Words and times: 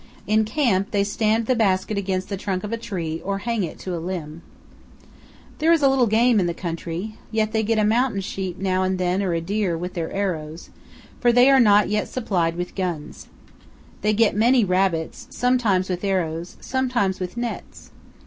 In 0.25 0.45
camp, 0.45 0.89
they 0.89 1.03
stand 1.03 1.45
the 1.45 1.53
basket 1.53 1.95
against 1.95 2.29
the 2.29 2.35
trunk 2.35 2.63
of 2.63 2.73
a 2.73 2.77
tree 2.77 3.21
or 3.23 3.37
hang 3.37 3.63
it 3.63 3.77
to 3.81 3.95
a 3.95 4.01
limb. 4.01 4.41
There 5.59 5.71
is 5.71 5.83
little 5.83 6.07
game 6.07 6.39
in 6.39 6.47
the 6.47 6.55
country, 6.55 7.17
yet 7.31 7.51
they 7.51 7.61
get 7.61 7.77
a 7.77 7.83
mountain 7.83 8.21
sheep 8.21 8.57
now 8.57 8.81
and 8.81 8.97
then 8.97 9.21
or 9.21 9.35
a 9.35 9.41
deer, 9.41 9.77
with 9.77 9.93
their 9.93 10.11
arrows, 10.11 10.71
for 11.19 11.31
they 11.31 11.51
are 11.51 11.59
not 11.59 11.87
yet 11.87 12.07
supplied 12.07 12.55
with 12.55 12.73
guns. 12.73 13.27
They 14.01 14.13
get 14.13 14.35
many 14.35 14.65
rabbits, 14.65 15.27
sometimes 15.29 15.87
with 15.87 16.03
arrows, 16.03 16.57
sometimes 16.61 17.19
with 17.19 17.37
nets. 17.37 17.91